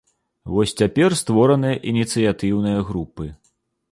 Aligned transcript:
Вось 0.53 0.71
цяпер 0.79 1.15
створаныя 1.19 1.75
ініцыятыўныя 1.91 2.79
групы. 2.91 3.25